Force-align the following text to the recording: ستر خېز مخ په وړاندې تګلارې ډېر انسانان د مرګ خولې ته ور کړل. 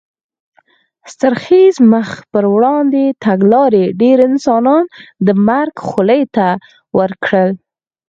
ستر 1.11 1.33
خېز 1.43 1.75
مخ 1.91 2.09
په 2.31 2.39
وړاندې 2.55 3.03
تګلارې 3.25 3.85
ډېر 4.01 4.17
انسانان 4.29 4.83
د 5.25 5.27
مرګ 5.47 5.73
خولې 5.87 6.21
ته 6.35 6.47
ور 6.97 7.11
کړل. 7.25 7.49